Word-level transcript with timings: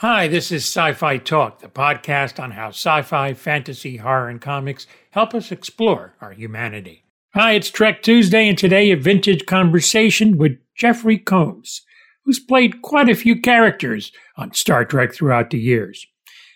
Hi, 0.00 0.28
this 0.28 0.52
is 0.52 0.62
Sci 0.62 0.92
Fi 0.92 1.18
Talk, 1.18 1.58
the 1.58 1.66
podcast 1.66 2.40
on 2.40 2.52
how 2.52 2.68
sci 2.68 3.02
fi, 3.02 3.34
fantasy, 3.34 3.96
horror, 3.96 4.28
and 4.28 4.40
comics 4.40 4.86
help 5.10 5.34
us 5.34 5.50
explore 5.50 6.14
our 6.20 6.30
humanity. 6.30 7.02
Hi, 7.34 7.54
it's 7.54 7.68
Trek 7.68 8.00
Tuesday, 8.04 8.48
and 8.48 8.56
today 8.56 8.92
a 8.92 8.96
vintage 8.96 9.44
conversation 9.44 10.38
with 10.38 10.56
Jeffrey 10.76 11.18
Combs, 11.18 11.82
who's 12.24 12.38
played 12.38 12.80
quite 12.80 13.08
a 13.08 13.16
few 13.16 13.40
characters 13.40 14.12
on 14.36 14.54
Star 14.54 14.84
Trek 14.84 15.12
throughout 15.12 15.50
the 15.50 15.58
years. 15.58 16.06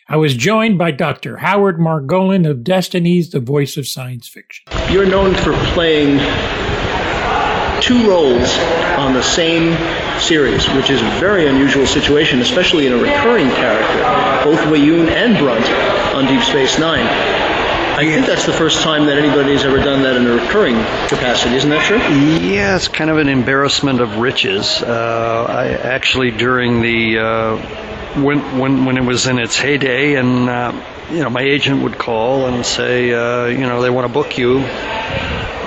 I 0.09 0.19
was 0.19 0.37
joined 0.37 0.79
by 0.79 0.93
Dr. 0.93 1.39
Howard 1.39 1.79
Margolin 1.79 2.49
of 2.49 2.63
Destinies, 2.63 3.31
the 3.31 3.41
voice 3.41 3.77
of 3.77 3.89
science 3.89 4.29
fiction. 4.29 4.67
You're 4.89 5.05
known 5.05 5.35
for 5.35 5.53
playing 5.75 6.19
two 7.83 8.09
roles 8.09 8.57
on 8.97 9.13
the 9.13 9.23
same 9.23 9.77
series, 10.21 10.69
which 10.71 10.89
is 10.89 11.03
a 11.03 11.11
very 11.19 11.49
unusual 11.49 11.85
situation, 11.85 12.41
especially 12.41 12.87
in 12.87 12.93
a 12.93 12.97
recurring 12.97 13.49
character, 13.51 14.45
both 14.49 14.61
Weyoun 14.73 15.09
and 15.09 15.37
Brunt 15.37 15.69
on 16.15 16.27
Deep 16.27 16.43
Space 16.45 16.79
Nine. 16.79 17.07
I 17.95 18.05
think 18.05 18.25
that's 18.25 18.47
the 18.47 18.53
first 18.53 18.83
time 18.83 19.07
that 19.07 19.19
anybody's 19.19 19.65
ever 19.65 19.77
done 19.77 20.03
that 20.05 20.17
in 20.17 20.27
a 20.27 20.35
recurring 20.35 20.77
capacity, 21.09 21.57
isn't 21.57 21.69
that 21.71 21.85
true? 21.85 21.99
Yeah, 21.99 22.77
it's 22.77 22.89
kind 22.89 23.11
of 23.11 23.19
an 23.19 23.29
embarrassment 23.29 24.01
of 24.01 24.17
riches. 24.17 24.83
Uh, 24.83 25.47
I 25.49 25.69
actually 25.73 26.31
during 26.31 26.81
the 26.81 27.19
uh, 27.19 27.57
when 28.23 28.59
when 28.59 28.85
when 28.87 28.97
it 28.97 29.05
was 29.05 29.27
in 29.27 29.39
its 29.39 29.59
heyday, 29.59 30.15
and 30.15 30.49
uh, 30.49 30.73
you 31.11 31.21
know 31.21 31.31
my 31.31 31.43
agent 31.43 31.83
would 31.83 31.99
call 31.99 32.47
and 32.47 32.65
say, 32.65 33.13
uh, 33.13 33.47
you 33.47 33.59
know, 33.59 33.83
they 33.83 33.91
want 33.91 34.07
to 34.07 34.13
book 34.13 34.39
you. 34.39 34.61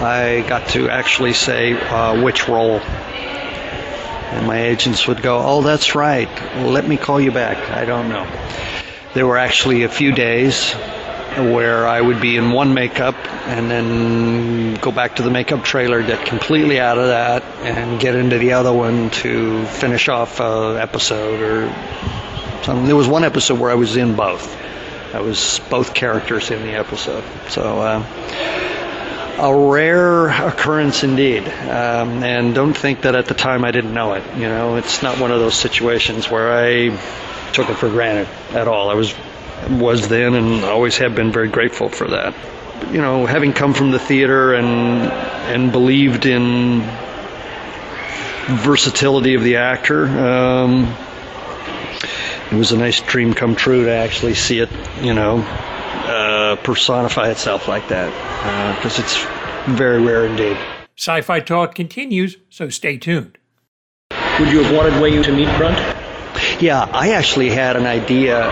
I 0.05 0.41
got 0.47 0.69
to 0.69 0.89
actually 0.89 1.33
say 1.33 1.73
uh, 1.73 2.21
which 2.23 2.47
role. 2.47 2.79
And 2.79 4.47
my 4.47 4.61
agents 4.61 5.07
would 5.07 5.21
go, 5.21 5.41
Oh, 5.43 5.61
that's 5.61 5.95
right. 5.95 6.29
Let 6.57 6.87
me 6.87 6.97
call 6.97 7.19
you 7.19 7.31
back. 7.31 7.57
I 7.71 7.85
don't 7.85 8.09
know. 8.09 8.27
There 9.13 9.25
were 9.25 9.37
actually 9.37 9.83
a 9.83 9.89
few 9.89 10.11
days 10.11 10.73
where 11.37 11.87
I 11.87 11.99
would 11.99 12.21
be 12.21 12.37
in 12.37 12.51
one 12.51 12.73
makeup 12.73 13.15
and 13.47 13.69
then 13.69 14.75
go 14.75 14.91
back 14.91 15.17
to 15.17 15.23
the 15.23 15.29
makeup 15.29 15.63
trailer, 15.63 16.01
get 16.01 16.25
completely 16.25 16.79
out 16.79 16.97
of 16.97 17.07
that, 17.07 17.43
and 17.63 17.99
get 17.99 18.15
into 18.15 18.37
the 18.37 18.53
other 18.53 18.71
one 18.71 19.09
to 19.09 19.65
finish 19.65 20.07
off 20.07 20.39
an 20.39 20.77
episode 20.77 21.41
or 21.41 22.63
something. 22.63 22.85
There 22.85 22.95
was 22.95 23.07
one 23.07 23.23
episode 23.23 23.59
where 23.59 23.71
I 23.71 23.75
was 23.75 23.97
in 23.97 24.15
both. 24.15 24.55
I 25.13 25.21
was 25.21 25.61
both 25.69 25.93
characters 25.93 26.51
in 26.51 26.61
the 26.61 26.73
episode. 26.73 27.23
So, 27.49 27.79
uh, 27.79 28.84
a 29.37 29.55
rare 29.55 30.27
occurrence 30.27 31.03
indeed. 31.03 31.47
Um, 31.47 32.23
and 32.23 32.55
don't 32.55 32.75
think 32.75 33.01
that 33.01 33.15
at 33.15 33.25
the 33.25 33.33
time 33.33 33.65
I 33.65 33.71
didn't 33.71 33.93
know 33.93 34.13
it. 34.13 34.23
You 34.35 34.47
know, 34.47 34.77
it's 34.77 35.03
not 35.03 35.19
one 35.19 35.31
of 35.31 35.39
those 35.39 35.55
situations 35.55 36.29
where 36.29 36.51
I 36.51 36.89
took 37.53 37.69
it 37.69 37.75
for 37.75 37.89
granted 37.89 38.27
at 38.55 38.67
all. 38.67 38.89
I 38.89 38.93
was 38.95 39.13
was 39.69 40.07
then 40.07 40.35
and 40.35 40.63
always 40.63 40.97
have 40.97 41.15
been 41.15 41.31
very 41.31 41.47
grateful 41.47 41.89
for 41.89 42.07
that. 42.09 42.35
You 42.91 43.01
know, 43.01 43.25
having 43.25 43.53
come 43.53 43.73
from 43.73 43.91
the 43.91 43.99
theater 43.99 44.53
and 44.53 44.67
and 44.67 45.71
believed 45.71 46.25
in 46.25 46.81
versatility 48.47 49.33
of 49.35 49.43
the 49.43 49.57
actor. 49.57 50.05
Um, 50.05 50.95
it 52.51 52.55
was 52.55 52.71
a 52.71 52.77
nice 52.77 53.01
dream 53.01 53.33
come 53.33 53.55
true 53.55 53.85
to 53.85 53.91
actually 53.91 54.35
see 54.35 54.59
it, 54.59 54.69
you 55.01 55.13
know, 55.13 55.39
uh, 56.57 56.63
personify 56.63 57.29
itself 57.29 57.67
like 57.67 57.87
that 57.89 58.09
because 58.77 58.99
uh, 58.99 59.03
it's 59.03 59.75
very 59.77 60.01
rare 60.01 60.25
indeed. 60.25 60.57
Sci 60.97 61.21
Fi 61.21 61.39
Talk 61.41 61.75
continues, 61.75 62.37
so 62.49 62.69
stay 62.69 62.97
tuned. 62.97 63.37
Would 64.39 64.49
you 64.49 64.63
have 64.63 64.75
wanted 64.75 64.93
Weyoun 64.93 65.23
to 65.25 65.35
meet 65.35 65.49
Brunt? 65.57 65.77
Yeah, 66.61 66.83
I 66.83 67.13
actually 67.13 67.49
had 67.49 67.75
an 67.75 67.85
idea 67.85 68.49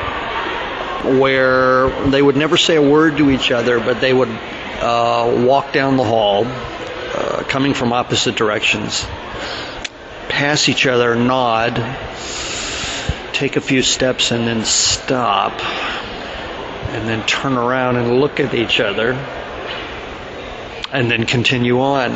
where 1.19 1.89
they 2.09 2.21
would 2.21 2.37
never 2.37 2.57
say 2.57 2.75
a 2.75 2.81
word 2.81 3.17
to 3.17 3.29
each 3.29 3.51
other, 3.51 3.79
but 3.79 3.99
they 3.99 4.13
would 4.13 4.29
uh, 4.29 5.43
walk 5.45 5.73
down 5.73 5.97
the 5.97 6.03
hall, 6.03 6.45
uh, 6.45 7.43
coming 7.47 7.73
from 7.73 7.93
opposite 7.93 8.35
directions, 8.35 9.05
pass 10.29 10.69
each 10.69 10.85
other, 10.85 11.15
nod, 11.15 11.75
take 13.33 13.55
a 13.55 13.61
few 13.61 13.81
steps, 13.81 14.31
and 14.31 14.47
then 14.47 14.63
stop 14.63 15.53
and 16.93 17.07
then 17.07 17.25
turn 17.25 17.57
around 17.57 17.95
and 17.95 18.19
look 18.19 18.39
at 18.39 18.53
each 18.53 18.79
other 18.79 19.13
and 20.91 21.09
then 21.09 21.25
continue 21.25 21.81
on. 21.81 22.11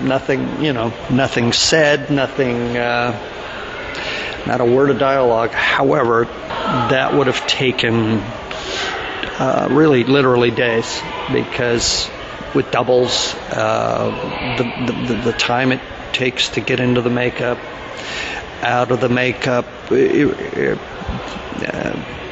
Nothing, 0.00 0.62
you 0.62 0.72
know, 0.72 0.92
nothing 1.10 1.52
said, 1.52 2.08
nothing, 2.10 2.76
uh, 2.76 4.44
not 4.46 4.60
a 4.60 4.64
word 4.64 4.90
of 4.90 4.98
dialogue. 4.98 5.50
However, 5.50 6.24
that 6.24 7.14
would 7.14 7.26
have 7.26 7.46
taken 7.48 8.20
uh, 9.38 9.68
really 9.70 10.04
literally 10.04 10.52
days 10.52 11.02
because 11.32 12.08
with 12.54 12.70
doubles, 12.70 13.34
uh, 13.50 14.56
the, 14.56 15.14
the, 15.14 15.20
the 15.32 15.32
time 15.32 15.72
it 15.72 15.80
takes 16.12 16.50
to 16.50 16.60
get 16.60 16.78
into 16.78 17.00
the 17.00 17.10
makeup, 17.10 17.58
out 18.62 18.90
of 18.90 19.00
the 19.00 19.08
makeup, 19.08 19.66
it, 19.90 20.30
it, 20.56 20.78
uh, 21.74 22.25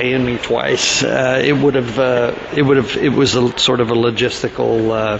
paying 0.00 0.24
me 0.24 0.38
twice. 0.38 1.02
Uh, 1.02 1.42
it 1.44 1.52
would 1.52 1.74
have. 1.74 1.98
Uh, 1.98 2.34
it 2.56 2.62
would 2.62 2.78
have. 2.78 2.96
It 2.96 3.10
was 3.10 3.34
a 3.34 3.58
sort 3.58 3.80
of 3.80 3.90
a 3.90 3.94
logistical 3.94 4.90
uh, 4.90 5.18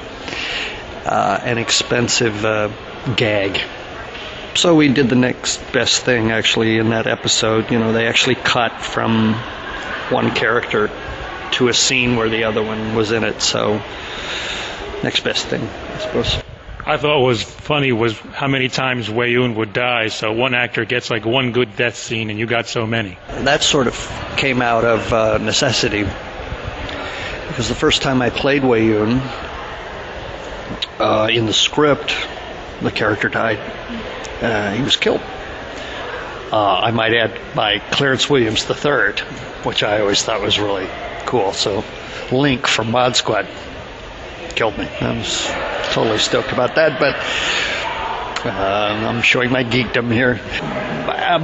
uh, 1.08 1.40
and 1.44 1.58
expensive 1.58 2.44
uh, 2.44 2.70
gag. 3.16 3.60
So 4.54 4.74
we 4.74 4.88
did 4.88 5.08
the 5.08 5.16
next 5.16 5.58
best 5.72 6.04
thing 6.04 6.32
actually 6.32 6.78
in 6.78 6.90
that 6.90 7.06
episode. 7.06 7.70
You 7.70 7.78
know, 7.78 7.92
they 7.92 8.06
actually 8.08 8.36
cut 8.36 8.80
from 8.80 9.34
one 10.10 10.34
character 10.34 10.90
to 11.52 11.68
a 11.68 11.74
scene 11.74 12.16
where 12.16 12.28
the 12.28 12.44
other 12.44 12.62
one 12.62 12.94
was 12.94 13.12
in 13.12 13.22
it. 13.22 13.42
So 13.42 13.82
next 15.02 15.20
best 15.20 15.46
thing, 15.46 15.62
I 15.62 15.98
suppose. 15.98 16.39
I 16.90 16.96
thought 16.96 17.20
was 17.20 17.40
funny 17.40 17.92
was 17.92 18.18
how 18.18 18.48
many 18.48 18.68
times 18.68 19.08
Weyoun 19.08 19.54
would 19.54 19.72
die. 19.72 20.08
So 20.08 20.32
one 20.32 20.54
actor 20.54 20.84
gets 20.84 21.08
like 21.08 21.24
one 21.24 21.52
good 21.52 21.76
death 21.76 21.94
scene, 21.94 22.30
and 22.30 22.38
you 22.38 22.46
got 22.46 22.66
so 22.66 22.84
many. 22.84 23.16
That 23.28 23.62
sort 23.62 23.86
of 23.86 23.94
came 24.36 24.60
out 24.60 24.84
of 24.84 25.12
uh, 25.12 25.38
necessity 25.38 26.02
because 27.46 27.68
the 27.68 27.76
first 27.76 28.02
time 28.02 28.20
I 28.20 28.30
played 28.30 28.62
Weyoun 28.62 29.20
uh, 30.98 31.28
in 31.30 31.46
the 31.46 31.52
script, 31.52 32.12
the 32.82 32.90
character 32.90 33.28
died. 33.28 33.60
Uh, 34.42 34.72
he 34.72 34.82
was 34.82 34.96
killed. 34.96 35.20
Uh, 36.50 36.80
I 36.82 36.90
might 36.90 37.14
add 37.14 37.40
by 37.54 37.78
Clarence 37.92 38.28
Williams 38.28 38.68
III, 38.68 39.12
which 39.62 39.84
I 39.84 40.00
always 40.00 40.24
thought 40.24 40.40
was 40.40 40.58
really 40.58 40.88
cool. 41.24 41.52
So 41.52 41.84
Link 42.32 42.66
from 42.66 42.90
Mod 42.90 43.14
Squad 43.14 43.46
killed 44.56 44.76
me. 44.76 44.88
I 45.00 45.16
was 45.16 45.69
totally 45.92 46.18
stoked 46.18 46.52
about 46.52 46.74
that, 46.76 46.98
but 46.98 47.16
uh, 48.46 49.08
I'm 49.08 49.22
showing 49.22 49.50
my 49.50 49.64
geekdom 49.64 50.12
here. 50.12 50.40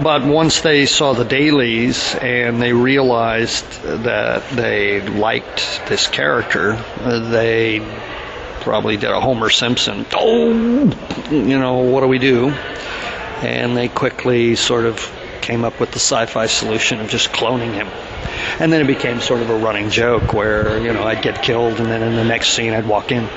But 0.03 0.25
once 0.25 0.63
they 0.63 0.87
saw 0.87 1.13
the 1.13 1.25
dailies 1.25 2.15
and 2.15 2.61
they 2.61 2.73
realized 2.73 3.83
that 3.83 4.49
they 4.51 5.01
liked 5.01 5.83
this 5.89 6.07
character, 6.07 6.77
they 7.05 7.81
probably 8.63 8.97
did 8.97 9.11
a 9.11 9.21
Homer 9.21 9.51
Simpson. 9.51 10.07
Oh, 10.15 10.51
you 11.31 11.59
know, 11.59 11.79
what 11.79 12.01
do 12.01 12.09
we 12.09 12.19
do? 12.19 12.49
And 12.49 13.77
they 13.77 13.89
quickly 13.89 14.57
sort 14.57 14.87
of 14.87 15.13
came 15.43 15.65
up 15.65 15.79
with 15.79 15.91
the 15.91 16.01
sci-fi 16.01 16.47
solution 16.47 17.01
of 17.01 17.09
just 17.09 17.31
cloning 17.31 17.75
him. 17.75 17.89
And 18.59 18.73
then 18.73 18.81
it 18.81 18.87
became 18.87 19.21
sort 19.21 19.43
of 19.43 19.51
a 19.51 19.59
running 19.59 19.91
joke 19.91 20.33
where, 20.33 20.79
you 20.81 20.93
know, 20.93 21.05
I'd 21.05 21.23
get 21.23 21.43
killed 21.43 21.79
and 21.79 21.87
then 21.87 22.03
in 22.03 22.17
the 22.17 22.25
next 22.25 22.55
scene 22.55 22.73
I'd 22.73 22.89
walk 22.89 23.13
in. 23.13 23.29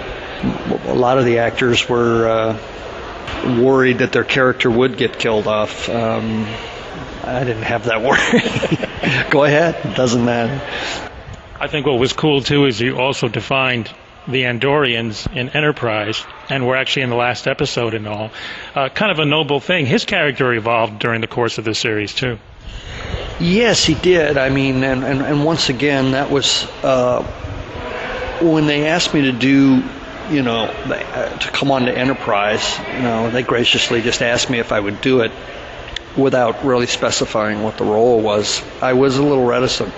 A 0.41 0.95
lot 0.95 1.17
of 1.17 1.25
the 1.25 1.39
actors 1.39 1.87
were 1.87 2.27
uh, 2.27 3.59
worried 3.61 3.99
that 3.99 4.11
their 4.11 4.23
character 4.23 4.69
would 4.69 4.97
get 4.97 5.19
killed 5.19 5.47
off. 5.47 5.89
Um, 5.89 6.45
I 7.23 7.43
didn't 7.43 7.63
have 7.63 7.85
that 7.85 8.01
worry. 9.21 9.29
Go 9.29 9.43
ahead, 9.43 9.75
it 9.85 9.95
doesn't 9.95 10.23
matter. 10.23 10.61
I 11.59 11.67
think 11.67 11.85
what 11.85 11.99
was 11.99 12.13
cool 12.13 12.41
too 12.41 12.65
is 12.65 12.79
you 12.79 12.97
also 12.97 13.27
defined 13.27 13.91
the 14.27 14.43
Andorians 14.43 15.31
in 15.35 15.49
Enterprise, 15.49 16.25
and 16.49 16.67
we're 16.67 16.75
actually 16.75 17.01
in 17.03 17.09
the 17.09 17.15
last 17.15 17.47
episode 17.47 17.93
and 17.93 18.07
all. 18.07 18.31
Uh, 18.75 18.89
kind 18.89 19.11
of 19.11 19.19
a 19.19 19.25
noble 19.25 19.59
thing. 19.59 19.85
His 19.85 20.05
character 20.05 20.53
evolved 20.53 20.99
during 20.99 21.21
the 21.21 21.27
course 21.27 21.57
of 21.57 21.65
the 21.65 21.73
series 21.73 22.13
too. 22.13 22.37
Yes, 23.39 23.85
he 23.85 23.95
did. 23.95 24.37
I 24.37 24.49
mean, 24.49 24.83
and, 24.83 25.03
and, 25.03 25.21
and 25.21 25.45
once 25.45 25.69
again, 25.69 26.11
that 26.11 26.29
was 26.29 26.65
uh, 26.83 27.23
when 28.41 28.67
they 28.67 28.87
asked 28.87 29.13
me 29.13 29.21
to 29.23 29.31
do, 29.31 29.81
you 30.29 30.41
know, 30.41 30.65
uh, 30.65 31.37
to 31.37 31.51
come 31.51 31.71
on 31.71 31.85
to 31.85 31.97
Enterprise. 31.97 32.77
You 32.93 33.01
know, 33.01 33.29
they 33.29 33.43
graciously 33.43 34.01
just 34.01 34.21
asked 34.21 34.49
me 34.49 34.59
if 34.59 34.71
I 34.71 34.79
would 34.79 35.01
do 35.01 35.21
it 35.21 35.31
without 36.17 36.65
really 36.65 36.87
specifying 36.87 37.63
what 37.63 37.77
the 37.77 37.85
role 37.85 38.21
was. 38.21 38.61
I 38.81 38.93
was 38.93 39.17
a 39.17 39.23
little 39.23 39.45
reticent 39.45 39.93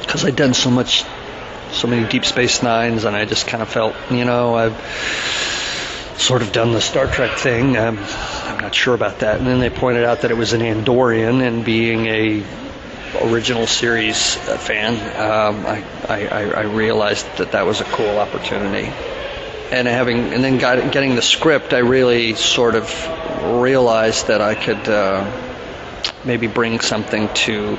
because 0.00 0.24
I'd 0.24 0.36
done 0.36 0.54
so 0.54 0.70
much, 0.70 1.04
so 1.72 1.88
many 1.88 2.06
Deep 2.08 2.24
Space 2.24 2.62
Nines, 2.62 3.04
and 3.04 3.16
I 3.16 3.24
just 3.24 3.46
kind 3.46 3.62
of 3.62 3.68
felt, 3.68 3.94
you 4.10 4.24
know, 4.24 4.54
I've 4.54 4.76
sort 6.18 6.42
of 6.42 6.52
done 6.52 6.72
the 6.72 6.80
Star 6.80 7.06
Trek 7.06 7.38
thing. 7.38 7.76
Um, 7.76 7.98
I'm 7.98 8.60
not 8.60 8.74
sure 8.74 8.94
about 8.94 9.20
that. 9.20 9.38
And 9.38 9.46
then 9.46 9.60
they 9.60 9.70
pointed 9.70 10.04
out 10.04 10.22
that 10.22 10.30
it 10.30 10.36
was 10.36 10.52
an 10.52 10.60
Andorian, 10.60 11.46
and 11.46 11.64
being 11.64 12.06
a 12.06 12.44
original 13.22 13.66
series 13.66 14.34
fan, 14.34 14.94
um, 15.16 15.66
I, 15.66 15.84
I, 16.08 16.50
I 16.50 16.62
realized 16.62 17.26
that 17.36 17.52
that 17.52 17.66
was 17.66 17.80
a 17.80 17.84
cool 17.84 18.18
opportunity. 18.18 18.92
And 19.74 19.88
having 19.88 20.32
and 20.32 20.44
then 20.44 20.58
got, 20.58 20.92
getting 20.92 21.16
the 21.16 21.22
script, 21.22 21.72
I 21.72 21.78
really 21.78 22.34
sort 22.34 22.76
of 22.76 22.88
realized 23.60 24.28
that 24.28 24.40
I 24.40 24.54
could 24.54 24.88
uh, 24.88 25.28
maybe 26.24 26.46
bring 26.46 26.78
something 26.78 27.28
to 27.34 27.76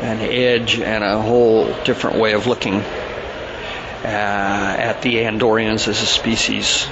an 0.00 0.20
edge 0.20 0.78
and 0.78 1.02
a 1.02 1.22
whole 1.22 1.72
different 1.84 2.18
way 2.18 2.34
of 2.34 2.46
looking 2.46 2.74
uh, 2.74 4.04
at 4.04 5.00
the 5.00 5.22
Andorians 5.22 5.88
as 5.88 6.02
a 6.02 6.06
species 6.06 6.86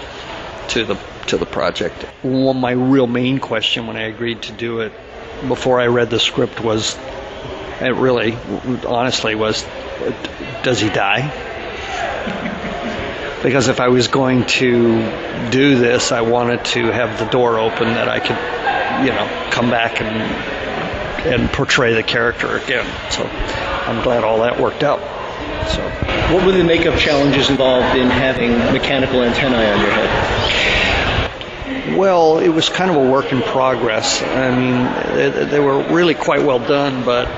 to 0.69 0.87
the 0.87 0.99
to 1.27 1.37
the 1.37 1.45
project. 1.45 2.07
Well, 2.23 2.55
my 2.55 2.73
real 2.73 3.07
main 3.07 3.41
question 3.41 3.87
when 3.87 3.99
I 3.99 4.05
agreed 4.05 4.41
to 4.45 4.53
do 4.53 4.81
it 4.81 4.95
before 5.47 5.81
I 5.81 5.89
read 5.89 6.09
the 6.09 6.19
script 6.19 6.61
was, 6.61 6.97
it 7.81 7.95
really, 7.95 8.39
honestly, 8.87 9.35
was, 9.35 9.67
does 10.63 10.81
he 10.81 10.89
die? 10.89 11.31
Because 13.43 13.69
if 13.69 13.81
I 13.81 13.89
was 13.89 14.09
going 14.09 14.45
to 14.47 15.51
do 15.51 15.79
this, 15.79 16.13
I 16.13 16.21
wanted 16.21 16.65
to 16.67 16.93
have 16.93 17.19
the 17.19 17.25
door 17.27 17.59
open 17.59 17.89
that 17.89 18.09
I 18.09 18.21
could, 18.21 18.39
you 19.05 19.11
know, 19.13 19.27
come 19.51 19.71
back 19.71 20.01
and 20.01 20.63
and 21.27 21.51
portray 21.53 21.95
the 21.95 22.03
character 22.03 22.57
again. 22.57 22.85
So 23.11 23.25
I'm 23.25 24.03
glad 24.03 24.25
all 24.25 24.41
that 24.41 24.61
worked 24.61 24.83
out. 24.83 24.99
So, 25.71 25.81
what 26.35 26.45
were 26.45 26.51
the 26.53 26.65
makeup 26.65 26.99
challenges 26.99 27.49
involved 27.49 27.97
in 27.97 28.11
having 28.11 28.59
mechanical 28.73 29.23
antennae 29.23 29.71
on 29.71 29.81
your 29.81 29.91
head? 29.91 31.97
Well, 31.97 32.39
it 32.39 32.49
was 32.49 32.69
kind 32.69 32.91
of 32.91 32.97
a 32.97 33.11
work 33.11 33.33
in 33.33 33.41
progress. 33.43 34.23
I 34.23 34.51
mean, 34.57 34.85
they, 35.17 35.31
they 35.45 35.61
were 35.61 35.83
really 35.93 36.15
quite 36.15 36.43
well 36.43 36.59
done, 36.59 37.05
but 37.05 37.29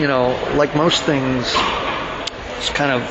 you 0.00 0.08
know, 0.08 0.36
like 0.56 0.74
most 0.74 1.04
things, 1.04 1.54
it's 2.58 2.70
kind 2.70 2.90
of 2.90 3.02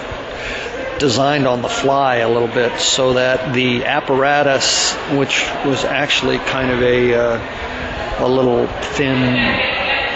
designed 0.99 1.47
on 1.47 1.61
the 1.61 1.69
fly 1.69 2.17
a 2.17 2.29
little 2.29 2.47
bit 2.47 2.79
so 2.79 3.13
that 3.13 3.53
the 3.53 3.85
apparatus, 3.85 4.93
which 5.17 5.45
was 5.65 5.83
actually 5.85 6.37
kind 6.37 6.71
of 6.71 6.81
a 6.81 7.13
uh, 7.13 8.25
a 8.25 8.27
little 8.27 8.67
thin 8.67 9.73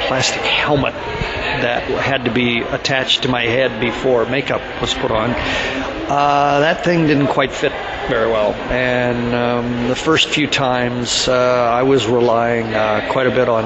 plastic 0.08 0.42
helmet 0.42 0.94
that 0.94 1.84
had 1.84 2.26
to 2.26 2.32
be 2.32 2.62
attached 2.62 3.24
to 3.24 3.30
my 3.30 3.44
head 3.44 3.82
before 3.82 4.26
makeup 4.26 4.62
was 4.82 4.94
put 4.94 5.12
on. 5.12 5.32
Uh, 5.32 6.60
that 6.62 6.86
thing 6.86 7.08
didn't 7.08 7.28
quite 7.28 7.52
fit 7.52 7.74
very 8.08 8.32
well, 8.32 8.54
and 8.72 9.36
um, 9.36 9.88
the 9.90 9.96
first 9.96 10.30
few 10.30 10.48
times 10.48 11.28
uh, 11.28 11.34
I 11.34 11.84
was 11.84 12.08
relying 12.08 12.74
uh, 12.74 13.10
quite 13.12 13.28
a 13.28 13.32
bit 13.32 13.50
on 13.50 13.66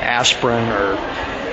aspirin 0.00 0.68
or 0.68 0.96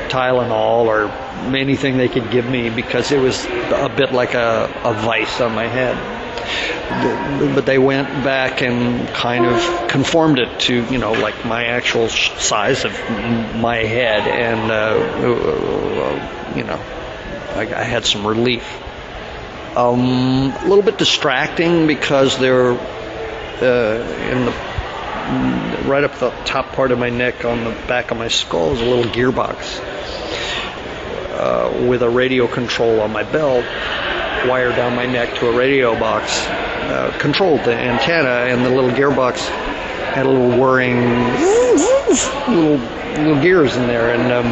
Tylenol 0.09 0.85
or 0.85 1.07
anything 1.41 1.97
they 1.97 2.07
could 2.07 2.31
give 2.31 2.45
me 2.45 2.69
because 2.69 3.11
it 3.11 3.19
was 3.19 3.45
a 3.45 3.91
bit 3.95 4.13
like 4.13 4.33
a, 4.33 4.71
a 4.83 4.93
vice 4.93 5.41
on 5.41 5.53
my 5.53 5.67
head. 5.67 5.97
But 7.55 7.65
they 7.65 7.77
went 7.77 8.07
back 8.23 8.61
and 8.61 9.07
kind 9.09 9.45
of 9.45 9.89
conformed 9.89 10.39
it 10.39 10.59
to 10.61 10.85
you 10.85 10.97
know 10.97 11.13
like 11.13 11.45
my 11.45 11.65
actual 11.65 12.09
size 12.09 12.83
of 12.83 12.91
my 13.55 13.77
head 13.77 14.27
and 14.27 14.71
uh, 14.71 14.95
uh, 15.27 16.55
you 16.55 16.63
know 16.63 16.79
I, 17.55 17.61
I, 17.61 17.83
had 17.83 18.05
some 18.05 18.27
relief. 18.27 18.65
Um, 19.77 20.51
a 20.51 20.65
little 20.67 20.83
bit 20.83 20.97
distracting 20.97 21.87
because 21.87 22.37
they're 22.37 22.71
uh, 22.71 24.31
in 24.31 24.45
the 24.45 24.51
right 25.87 26.03
up 26.03 26.13
the 26.15 26.31
top 26.43 26.73
part 26.73 26.91
of 26.91 26.99
my 26.99 27.09
neck 27.09 27.45
on 27.45 27.63
the 27.63 27.71
back 27.87 28.11
of 28.11 28.17
my 28.17 28.27
skull 28.27 28.73
is 28.73 28.81
a 28.81 28.85
little 28.85 29.09
gearbox 29.11 29.79
uh, 31.41 31.85
with 31.87 32.03
a 32.03 32.09
radio 32.09 32.47
control 32.47 33.01
on 33.01 33.11
my 33.11 33.23
belt 33.23 33.65
wired 34.47 34.75
down 34.75 34.95
my 34.95 35.05
neck 35.05 35.35
to 35.35 35.49
a 35.49 35.55
radio 35.55 35.97
box 35.99 36.45
uh, 36.47 37.15
controlled 37.19 37.59
the 37.61 37.73
antenna, 37.73 38.51
and 38.51 38.65
the 38.65 38.69
little 38.69 38.89
gearbox 38.89 39.37
had 40.13 40.25
a 40.25 40.29
little 40.29 40.59
whirring, 40.59 40.99
little 42.47 42.77
little 43.23 43.41
gears 43.41 43.75
in 43.75 43.87
there, 43.87 44.13
and 44.13 44.31
um, 44.31 44.45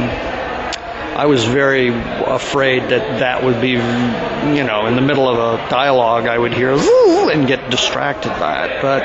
I 1.18 1.26
was 1.26 1.44
very 1.44 1.90
afraid 1.90 2.84
that 2.84 3.20
that 3.20 3.44
would 3.44 3.60
be, 3.60 3.72
you 3.72 4.64
know, 4.64 4.86
in 4.86 4.96
the 4.96 5.02
middle 5.02 5.28
of 5.28 5.38
a 5.38 5.70
dialogue, 5.70 6.28
I 6.28 6.38
would 6.38 6.54
hear 6.54 6.72
and 6.74 7.48
get 7.48 7.70
distracted 7.70 8.30
by 8.40 8.68
it. 8.68 8.82
But 8.82 9.04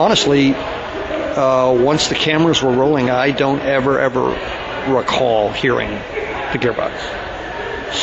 honestly, 0.00 0.54
uh, 0.54 1.72
once 1.78 2.08
the 2.08 2.16
cameras 2.16 2.62
were 2.62 2.72
rolling, 2.72 3.08
I 3.08 3.30
don't 3.30 3.60
ever 3.60 4.00
ever 4.00 4.24
recall 4.92 5.52
hearing 5.52 6.00
the 6.56 6.66
gearbox. 6.66 6.92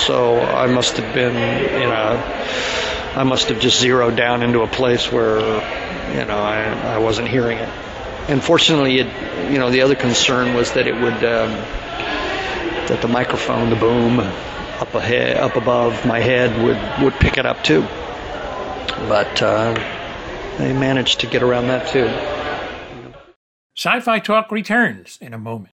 So 0.05 0.39
I 0.39 0.67
must 0.67 0.97
have 0.97 1.13
been 1.13 1.35
in 1.35 1.89
a, 1.89 3.19
I 3.19 3.23
must 3.23 3.49
have 3.49 3.59
just 3.59 3.79
zeroed 3.79 4.15
down 4.15 4.41
into 4.41 4.61
a 4.61 4.67
place 4.67 5.11
where, 5.11 5.39
you 6.15 6.25
know, 6.25 6.37
I, 6.37 6.95
I 6.95 6.97
wasn't 6.97 7.27
hearing 7.27 7.57
it. 7.57 7.69
And 8.29 8.41
fortunately, 8.41 8.99
it, 8.99 9.51
you 9.51 9.59
know, 9.59 9.69
the 9.69 9.81
other 9.81 9.95
concern 9.95 10.53
was 10.55 10.71
that 10.73 10.87
it 10.87 10.95
would, 10.95 11.13
um, 11.13 11.51
that 12.87 13.01
the 13.01 13.07
microphone, 13.07 13.69
the 13.69 13.75
boom 13.75 14.19
up 14.19 14.93
ahead, 14.95 15.37
up 15.37 15.55
above 15.55 16.05
my 16.05 16.19
head 16.19 16.49
would, 16.63 17.03
would 17.03 17.13
pick 17.19 17.37
it 17.37 17.45
up 17.45 17.63
too. 17.63 17.81
But 19.07 19.41
uh, 19.41 19.73
they 20.57 20.73
managed 20.73 21.19
to 21.21 21.27
get 21.27 21.43
around 21.43 21.67
that 21.67 21.87
too. 21.87 22.07
Sci 23.75 23.99
Fi 23.99 24.19
Talk 24.19 24.51
returns 24.51 25.17
in 25.19 25.33
a 25.33 25.37
moment. 25.37 25.72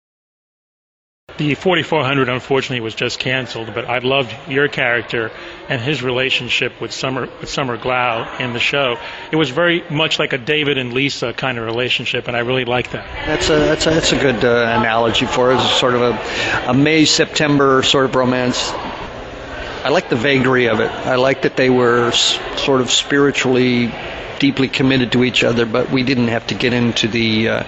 The 1.41 1.55
4400 1.55 2.29
unfortunately 2.29 2.81
was 2.81 2.95
just 2.95 3.19
canceled, 3.19 3.73
but 3.73 3.87
I 3.87 4.01
loved 4.01 4.31
your 4.47 4.69
character 4.69 5.31
and 5.71 5.81
his 5.81 6.03
relationship 6.03 6.79
with 6.83 6.93
Summer 6.93 7.31
with 7.41 7.49
Summer 7.49 7.79
Glau 7.79 8.41
in 8.41 8.53
the 8.53 8.59
show. 8.61 8.99
It 9.33 9.37
was 9.37 9.49
very 9.49 9.83
much 9.89 10.19
like 10.19 10.35
a 10.35 10.39
David 10.39 10.77
and 10.77 10.93
Lisa 10.93 11.33
kind 11.33 11.57
of 11.57 11.65
relationship, 11.65 12.29
and 12.29 12.37
I 12.37 12.41
really 12.41 12.67
liked 12.67 12.93
that. 12.93 13.07
That's 13.25 13.49
a 13.49 13.55
that's 13.55 13.87
a, 13.87 13.91
that's 13.91 14.13
a 14.13 14.19
good 14.19 14.45
uh, 14.45 14.77
analogy 14.79 15.25
for 15.25 15.51
it. 15.51 15.55
It's 15.55 15.81
sort 15.81 15.95
of 15.95 16.03
a, 16.03 16.69
a 16.69 16.75
May 16.75 17.07
September 17.07 17.83
sort 17.85 18.05
of 18.05 18.15
romance. 18.15 18.69
I 19.83 19.89
like 19.89 20.11
the 20.11 20.17
vagary 20.17 20.69
of 20.69 20.81
it. 20.81 20.91
I 20.91 21.15
like 21.15 21.41
that 21.41 21.57
they 21.57 21.71
were 21.71 22.09
s- 22.09 22.39
sort 22.61 22.83
of 22.83 22.91
spiritually 22.91 23.91
deeply 24.41 24.69
committed 24.69 25.13
to 25.13 25.25
each 25.25 25.43
other, 25.43 25.65
but 25.65 25.91
we 25.91 26.03
didn't 26.03 26.29
have 26.29 26.49
to 26.49 26.55
get 26.55 26.75
into 26.75 27.09
the 27.09 27.49
uh, 27.49 27.65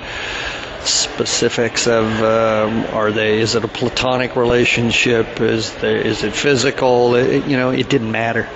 specifics 0.85 1.87
of 1.87 2.05
um, 2.23 2.85
are 2.95 3.13
they 3.13 3.39
is 3.39 3.55
it 3.55 3.65
a 3.65 3.69
platonic 3.69 4.37
relationship? 4.37 5.41
Is 5.41 5.73
there 5.77 5.97
is 5.97 6.25
it 6.25 6.35
physical? 6.35 7.15
It, 7.15 7.47
you 7.47 7.57
know 7.57 7.71
it 7.71 7.89
didn't 7.89 8.11
matter. 8.11 8.49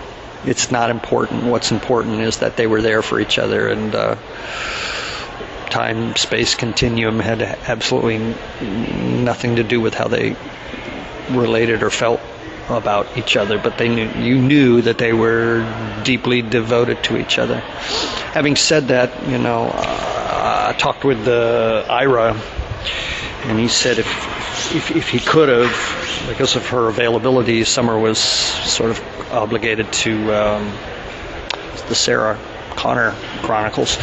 It's 0.45 0.71
not 0.71 0.91
important. 0.91 1.45
What's 1.45 1.73
important 1.73 2.21
is 2.21 2.39
that 2.39 2.57
they 2.57 2.67
were 2.67 2.83
there 2.83 3.03
for 3.03 3.21
each 3.21 3.39
other 3.39 3.69
and 3.69 3.95
uh, 3.95 4.17
time 5.71 6.15
space 6.17 6.55
continuum 6.55 7.19
had 7.19 7.43
absolutely 7.43 8.19
nothing 8.61 9.57
to 9.57 9.65
do 9.65 9.81
with 9.81 9.95
how 9.95 10.09
they 10.09 10.37
related 11.31 11.83
or 11.83 11.91
felt 11.91 12.21
about 12.69 13.17
each 13.17 13.37
other, 13.37 13.59
but 13.59 13.79
they 13.79 13.89
knew 13.89 14.09
you 14.21 14.39
knew 14.39 14.83
that 14.83 14.99
they 14.99 15.13
were 15.13 15.65
deeply 16.05 16.43
devoted 16.43 17.03
to 17.05 17.17
each 17.17 17.39
other. 17.39 17.61
Having 18.33 18.57
said 18.57 18.89
that, 18.89 19.29
you 19.29 19.39
know, 19.39 19.71
uh, 19.73 20.73
I 20.75 20.79
talked 20.79 21.05
with 21.05 21.29
uh, 21.29 21.87
Ira, 21.89 22.35
and 23.45 23.59
he 23.59 23.69
said 23.69 23.99
if 23.99 24.07
if, 24.75 24.91
if 24.91 25.09
he 25.09 25.21
could 25.21 25.49
have, 25.49 26.27
because 26.29 26.57
of 26.57 26.67
her 26.69 26.89
availability, 26.89 27.65
Summer 27.65 27.99
was 27.99 28.19
sort 28.19 28.91
of 28.91 29.33
obligated 29.33 29.93
to 29.93 30.35
um, 30.35 30.73
the 31.89 31.95
Sarah 31.95 32.39
Connor 32.71 33.13
Chronicles. 33.43 33.97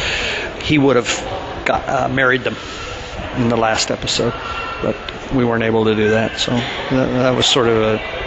He 0.62 0.78
would 0.78 0.96
have 0.96 1.64
got, 1.66 1.88
uh, 1.88 2.08
married 2.08 2.44
them 2.44 2.56
in 3.36 3.48
the 3.48 3.56
last 3.56 3.90
episode, 3.90 4.32
but 4.80 4.96
we 5.32 5.44
weren't 5.44 5.64
able 5.64 5.84
to 5.84 5.94
do 5.94 6.10
that. 6.10 6.38
So 6.38 6.52
that, 6.52 7.06
that 7.06 7.36
was 7.36 7.46
sort 7.46 7.68
of 7.68 7.76
a 7.76 8.23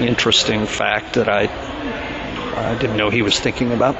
interesting 0.00 0.66
fact 0.66 1.14
that 1.14 1.28
I 1.28 1.48
I 2.56 2.78
didn't 2.78 2.96
know 2.96 3.10
he 3.10 3.22
was 3.22 3.38
thinking 3.38 3.72
about. 3.72 3.96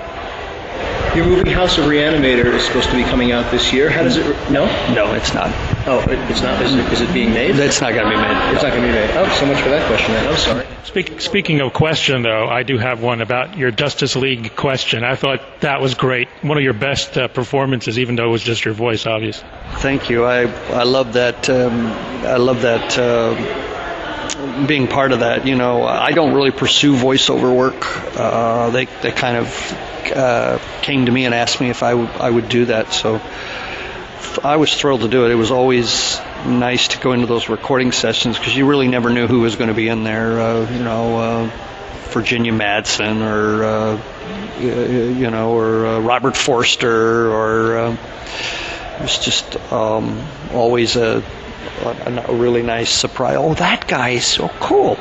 Your 1.17 1.27
movie 1.27 1.51
House 1.51 1.77
of 1.77 1.87
Reanimator 1.87 2.45
is 2.55 2.65
supposed 2.65 2.89
to 2.91 2.97
be 2.97 3.03
coming 3.03 3.33
out 3.33 3.51
this 3.51 3.73
year. 3.73 3.91
How 3.91 4.05
does 4.05 4.17
it? 4.17 4.27
No, 4.49 4.67
no, 4.95 5.13
it's 5.15 5.35
not. 5.35 5.49
Oh, 5.89 6.05
it's 6.09 6.41
not. 6.41 6.63
Is 6.63 6.73
it, 6.73 6.93
is 6.93 7.01
it 7.01 7.13
being 7.13 7.33
made? 7.33 7.57
It's 7.57 7.81
not 7.81 7.95
going 7.95 8.05
to 8.05 8.11
be 8.11 8.17
made. 8.17 8.55
It's 8.55 8.63
not 8.63 8.73
going 8.73 8.83
to 8.83 8.89
be 8.89 8.95
made. 8.95 9.11
Oh, 9.17 9.29
so 9.41 9.47
much 9.47 9.61
for 9.61 9.71
that 9.71 9.85
question. 9.89 10.13
Then. 10.15 10.29
I'm 10.29 10.37
sorry. 10.37 10.67
Speak, 10.85 11.21
speaking 11.21 11.61
of 11.63 11.73
question, 11.73 12.23
though, 12.23 12.47
I 12.47 12.63
do 12.63 12.79
have 12.79 13.03
one 13.03 13.23
about 13.23 13.59
your 13.59 13.73
Justice 13.73 14.15
League 14.15 14.55
question. 14.55 15.03
I 15.03 15.17
thought 15.17 15.41
that 15.63 15.81
was 15.81 15.95
great. 15.95 16.29
One 16.43 16.57
of 16.57 16.63
your 16.63 16.75
best 16.75 17.19
uh, 17.19 17.27
performances, 17.27 17.99
even 17.99 18.15
though 18.15 18.29
it 18.29 18.33
was 18.33 18.45
just 18.45 18.65
your 18.65 18.75
voice, 18.75 19.05
obviously. 19.05 19.49
Thank 19.79 20.11
you. 20.11 20.25
I 20.25 20.43
I 20.43 20.85
love 20.85 21.15
that. 21.15 21.51
Um, 21.51 21.87
I 22.25 22.37
love 22.37 22.63
that. 22.63 22.97
Uh, 22.97 23.35
being 24.67 24.89
part 24.89 25.13
of 25.13 25.21
that. 25.21 25.47
You 25.47 25.57
know, 25.57 25.85
I 25.85 26.13
don't 26.13 26.35
really 26.35 26.51
pursue 26.51 26.95
voiceover 26.95 27.55
work. 27.55 28.17
Uh, 28.17 28.71
they 28.71 28.87
they 29.03 29.13
kind 29.13 29.37
of 29.37 29.73
uh, 30.15 30.59
came 30.83 31.07
to 31.07 31.13
me 31.13 31.25
and 31.25 31.35
asked 31.35 31.61
me 31.61 31.71
if 31.71 31.83
I, 31.83 31.91
w- 31.91 32.11
I 32.11 32.31
would 32.31 32.49
do 32.49 32.67
that. 32.67 32.93
So 32.93 33.21
I 34.45 34.57
was 34.57 34.75
thrilled 34.75 35.03
to 35.03 35.09
do 35.09 35.25
it. 35.27 35.31
It 35.31 35.37
was 35.37 35.51
always 35.51 36.19
nice 36.47 36.89
to 36.89 36.99
go 36.99 37.13
into 37.13 37.27
those 37.27 37.49
recording 37.49 37.93
sessions 37.93 38.39
because 38.39 38.57
you 38.57 38.67
really 38.67 38.89
never 38.89 39.11
knew 39.11 39.27
who 39.27 39.41
was 39.41 39.57
going 39.57 39.69
to 39.69 39.75
be 39.75 39.89
in 39.89 40.05
there. 40.05 40.41
Uh, 40.41 40.71
you 40.71 40.83
know, 40.83 41.17
uh, 41.19 41.51
Virginia 42.11 42.53
Madsen 42.53 43.23
or 43.23 43.65
uh, 43.65 44.03
you 44.61 45.31
know, 45.31 45.53
or 45.53 45.87
uh, 45.87 46.01
Robert 46.01 46.37
Forster, 46.37 47.31
or 47.33 47.79
uh, 47.79 47.97
it 48.97 49.03
was 49.03 49.19
just 49.19 49.57
um, 49.73 50.23
always 50.53 50.97
a, 50.97 51.23
a, 51.83 52.25
a, 52.29 52.35
really 52.35 52.63
nice 52.63 52.91
surprise. 52.91 53.37
Oh, 53.39 53.55
that 53.55 53.87
guy 53.87 54.11
is 54.11 54.25
so 54.25 54.49
cool. 54.61 54.99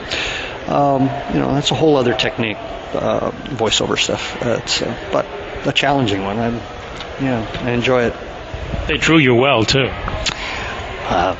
Um, 0.67 1.03
you 1.33 1.39
know, 1.39 1.53
that's 1.53 1.71
a 1.71 1.75
whole 1.75 1.97
other 1.97 2.13
technique, 2.13 2.57
uh, 2.93 3.31
voiceover 3.55 3.97
stuff. 3.97 4.37
It's, 4.41 4.81
uh, 4.81 5.09
but 5.11 5.25
a 5.67 5.73
challenging 5.73 6.23
one. 6.23 6.37
I, 6.37 6.49
yeah, 7.21 7.61
I 7.63 7.71
enjoy 7.71 8.03
it. 8.03 8.13
They 8.87 8.97
drew 8.97 9.17
you 9.17 9.35
well 9.35 9.63
too. 9.63 9.89
Uh, 11.09 11.35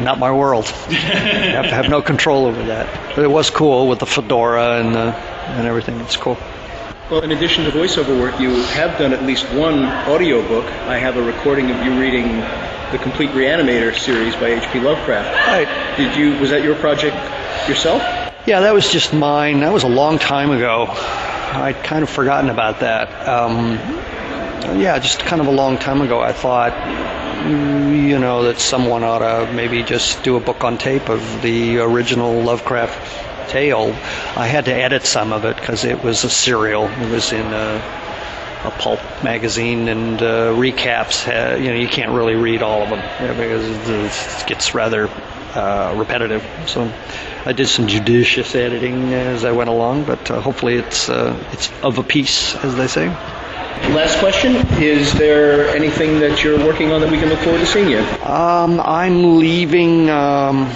not 0.00 0.18
my 0.18 0.32
world. 0.32 0.64
I 0.88 0.92
have, 0.92 1.66
have, 1.66 1.88
no 1.88 2.02
control 2.02 2.46
over 2.46 2.62
that. 2.64 3.14
But 3.14 3.24
it 3.24 3.30
was 3.30 3.50
cool 3.50 3.88
with 3.88 3.98
the 3.98 4.06
fedora 4.06 4.80
and 4.80 4.96
uh, 4.96 5.12
and 5.48 5.66
everything. 5.66 6.00
It's 6.00 6.16
cool. 6.16 6.36
Well, 7.10 7.22
in 7.22 7.30
addition 7.30 7.64
to 7.64 7.70
voiceover 7.70 8.18
work, 8.20 8.40
you 8.40 8.50
have 8.74 8.98
done 8.98 9.12
at 9.12 9.22
least 9.22 9.44
one 9.52 9.84
audiobook. 10.08 10.64
I 10.88 10.98
have 10.98 11.16
a 11.16 11.22
recording 11.22 11.70
of 11.70 11.84
you 11.84 11.98
reading 12.00 12.42
the 12.92 12.98
complete 12.98 13.30
Reanimator 13.30 13.96
series 13.98 14.34
by 14.36 14.48
H.P. 14.48 14.80
Lovecraft. 14.80 15.28
Right. 15.48 15.96
Did 15.96 16.16
you? 16.16 16.38
Was 16.38 16.50
that 16.50 16.62
your 16.62 16.76
project 16.76 17.16
yourself? 17.68 18.02
Yeah, 18.46 18.60
that 18.60 18.72
was 18.72 18.90
just 18.92 19.12
mine. 19.12 19.60
That 19.60 19.72
was 19.72 19.82
a 19.82 19.88
long 19.88 20.18
time 20.18 20.50
ago. 20.50 20.86
I'd 20.88 21.82
kind 21.82 22.02
of 22.02 22.10
forgotten 22.10 22.50
about 22.50 22.80
that. 22.80 23.08
Um, 23.28 23.72
yeah, 24.80 24.98
just 24.98 25.20
kind 25.20 25.40
of 25.40 25.48
a 25.48 25.52
long 25.52 25.78
time 25.78 26.00
ago. 26.00 26.20
I 26.20 26.32
thought, 26.32 26.72
you 27.46 28.18
know, 28.18 28.44
that 28.44 28.60
someone 28.60 29.02
ought 29.02 29.18
to 29.18 29.52
maybe 29.52 29.82
just 29.82 30.22
do 30.22 30.36
a 30.36 30.40
book 30.40 30.64
on 30.64 30.78
tape 30.78 31.08
of 31.08 31.42
the 31.42 31.78
original 31.78 32.40
Lovecraft 32.42 33.50
tale. 33.50 33.92
I 34.36 34.46
had 34.46 34.66
to 34.66 34.74
edit 34.74 35.06
some 35.06 35.32
of 35.32 35.44
it 35.44 35.56
because 35.56 35.84
it 35.84 36.02
was 36.02 36.24
a 36.24 36.30
serial. 36.30 36.84
It 36.84 37.10
was 37.10 37.32
in 37.32 37.46
a, 37.46 38.05
a 38.64 38.70
pulp 38.70 39.00
magazine, 39.22 39.88
and 39.88 40.20
uh, 40.22 40.52
recaps. 40.52 41.24
Had, 41.24 41.60
you 41.60 41.68
know, 41.68 41.74
you 41.74 41.88
can't 41.88 42.12
really 42.12 42.34
read 42.34 42.62
all 42.62 42.82
of 42.82 42.90
them 42.90 43.36
because 43.36 43.88
it 43.88 44.46
gets 44.46 44.74
rather 44.74 45.08
uh, 45.54 45.94
repetitive. 45.96 46.44
So 46.66 46.92
I 47.44 47.52
did 47.52 47.68
some 47.68 47.86
judicious 47.86 48.54
editing 48.54 49.12
as 49.14 49.44
I 49.44 49.52
went 49.52 49.70
along, 49.70 50.04
but 50.04 50.30
uh, 50.30 50.40
hopefully 50.40 50.76
it's 50.76 51.08
uh, 51.08 51.36
it's 51.52 51.70
of 51.82 51.98
a 51.98 52.02
piece, 52.02 52.54
as 52.56 52.76
they 52.76 52.88
say. 52.88 53.08
Last 53.08 54.18
question: 54.18 54.56
Is 54.82 55.12
there 55.14 55.68
anything 55.68 56.20
that 56.20 56.42
you're 56.42 56.58
working 56.58 56.92
on 56.92 57.00
that 57.02 57.10
we 57.10 57.18
can 57.18 57.28
look 57.28 57.38
forward 57.40 57.58
to 57.58 57.66
seeing 57.66 57.88
you? 57.88 58.00
Um, 58.22 58.80
I'm 58.80 59.38
leaving. 59.38 60.10
Um, 60.10 60.70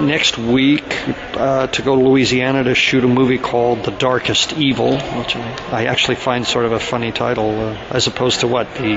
next 0.00 0.38
week 0.38 0.96
uh, 1.36 1.66
to 1.68 1.82
go 1.82 1.96
to 1.96 2.02
Louisiana 2.02 2.64
to 2.64 2.74
shoot 2.74 3.04
a 3.04 3.08
movie 3.08 3.38
called 3.38 3.84
The 3.84 3.90
Darkest 3.90 4.54
Evil, 4.54 4.98
which 4.98 5.36
I 5.36 5.86
actually 5.86 6.16
find 6.16 6.46
sort 6.46 6.64
of 6.64 6.72
a 6.72 6.80
funny 6.80 7.12
title, 7.12 7.50
uh, 7.50 7.74
as 7.90 8.06
opposed 8.06 8.40
to 8.40 8.46
what 8.46 8.74
the 8.74 8.96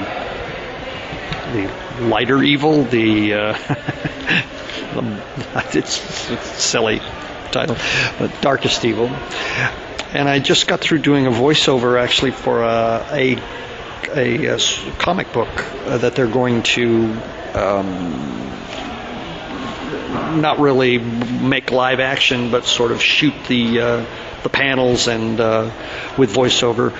the 1.51 1.69
lighter 2.05 2.41
evil, 2.41 2.83
the, 2.83 3.33
uh, 3.33 3.57
it's, 5.73 6.31
it's 6.31 6.63
silly 6.63 7.01
title, 7.51 7.75
but 8.17 8.41
Darkest 8.41 8.85
Evil. 8.85 9.07
And 10.13 10.29
I 10.29 10.39
just 10.39 10.67
got 10.67 10.79
through 10.79 10.99
doing 10.99 11.27
a 11.27 11.31
voiceover 11.31 12.01
actually 12.01 12.31
for 12.31 12.63
a 12.63 13.05
a, 13.11 13.37
a, 14.13 14.55
a 14.55 14.59
comic 14.97 15.33
book 15.33 15.49
uh, 15.85 15.97
that 15.99 16.15
they're 16.15 16.27
going 16.27 16.63
to. 16.63 17.17
Um, 17.53 18.51
not 20.11 20.59
really 20.59 20.97
make 20.97 21.71
live 21.71 21.99
action, 21.99 22.51
but 22.51 22.65
sort 22.65 22.91
of 22.91 23.01
shoot 23.01 23.33
the 23.47 23.79
uh, 23.79 24.05
the 24.43 24.49
panels 24.49 25.07
and 25.07 25.39
uh, 25.39 25.71
with 26.17 26.33
voiceover. 26.33 26.95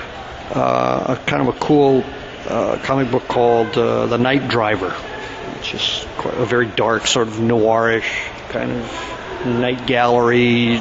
Uh, 0.53 1.15
a 1.17 1.25
kind 1.25 1.47
of 1.47 1.55
a 1.55 1.59
cool 1.59 2.03
uh, 2.47 2.77
comic 2.83 3.09
book 3.09 3.27
called 3.27 3.77
uh, 3.77 4.05
The 4.07 4.17
Night 4.17 4.49
Driver, 4.49 4.89
which 4.89 5.73
is 5.73 6.05
a 6.25 6.45
very 6.45 6.65
dark, 6.65 7.07
sort 7.07 7.27
of 7.29 7.35
noirish 7.35 8.27
kind 8.49 8.71
of 8.71 9.45
night 9.45 9.87
gallery 9.87 10.77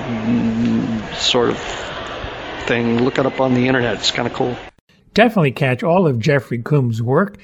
sort 1.14 1.50
of 1.50 1.58
thing. 2.66 3.04
Look 3.04 3.18
it 3.18 3.26
up 3.26 3.40
on 3.40 3.54
the 3.54 3.68
internet; 3.68 3.94
it's 3.94 4.10
kind 4.10 4.26
of 4.26 4.34
cool. 4.34 4.56
Definitely 5.14 5.52
catch 5.52 5.82
all 5.82 6.06
of 6.06 6.18
Jeffrey 6.18 6.58
Combs' 6.58 7.02
work. 7.02 7.36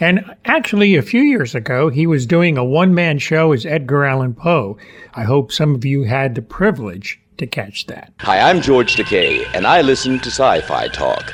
And 0.00 0.34
actually, 0.44 0.94
a 0.94 1.02
few 1.02 1.22
years 1.22 1.54
ago, 1.54 1.88
he 1.88 2.06
was 2.06 2.26
doing 2.26 2.56
a 2.56 2.64
one 2.64 2.94
man 2.94 3.18
show 3.18 3.52
as 3.52 3.66
Edgar 3.66 4.04
Allan 4.04 4.34
Poe. 4.34 4.78
I 5.14 5.24
hope 5.24 5.50
some 5.50 5.74
of 5.74 5.84
you 5.84 6.04
had 6.04 6.34
the 6.34 6.42
privilege 6.42 7.20
to 7.38 7.46
catch 7.46 7.86
that. 7.86 8.12
Hi, 8.20 8.38
I'm 8.38 8.60
George 8.60 8.96
Takei, 8.96 9.46
and 9.54 9.66
I 9.66 9.80
listen 9.80 10.18
to 10.20 10.30
Sci 10.30 10.60
Fi 10.60 10.88
Talk. 10.88 11.32